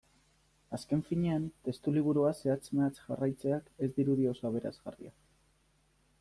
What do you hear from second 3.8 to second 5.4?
ez dirudi oso aberasgarria.